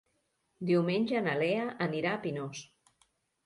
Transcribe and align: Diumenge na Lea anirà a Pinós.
Diumenge 0.69 1.21
na 1.29 1.37
Lea 1.43 1.69
anirà 1.89 2.17
a 2.17 2.25
Pinós. 2.27 2.67